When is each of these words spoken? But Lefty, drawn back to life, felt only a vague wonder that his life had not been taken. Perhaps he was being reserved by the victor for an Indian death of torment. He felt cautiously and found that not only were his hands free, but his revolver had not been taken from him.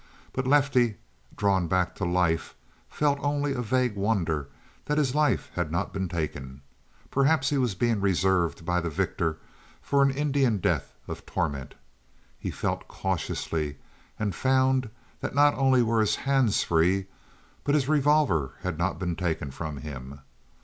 But 0.33 0.47
Lefty, 0.47 0.95
drawn 1.37 1.67
back 1.67 1.93
to 1.97 2.05
life, 2.05 2.55
felt 2.89 3.19
only 3.21 3.53
a 3.53 3.61
vague 3.61 3.95
wonder 3.95 4.49
that 4.85 4.97
his 4.97 5.13
life 5.13 5.51
had 5.53 5.71
not 5.71 5.93
been 5.93 6.09
taken. 6.09 6.63
Perhaps 7.11 7.51
he 7.51 7.57
was 7.59 7.75
being 7.75 8.01
reserved 8.01 8.65
by 8.65 8.81
the 8.81 8.89
victor 8.89 9.37
for 9.79 10.01
an 10.01 10.09
Indian 10.09 10.57
death 10.57 10.95
of 11.07 11.23
torment. 11.27 11.75
He 12.39 12.49
felt 12.49 12.87
cautiously 12.87 13.77
and 14.17 14.33
found 14.33 14.89
that 15.19 15.35
not 15.35 15.53
only 15.53 15.83
were 15.83 15.99
his 16.01 16.15
hands 16.15 16.63
free, 16.63 17.05
but 17.63 17.75
his 17.75 17.87
revolver 17.87 18.53
had 18.63 18.79
not 18.79 18.97
been 18.97 19.15
taken 19.15 19.51
from 19.51 19.77
him. 19.77 20.21